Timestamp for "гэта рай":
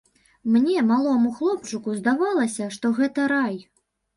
2.99-3.63